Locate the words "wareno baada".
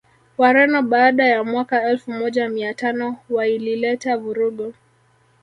0.37-1.25